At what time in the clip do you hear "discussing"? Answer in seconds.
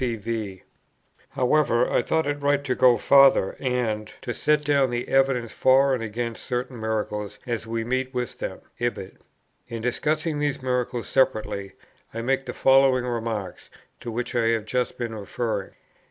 9.83-10.39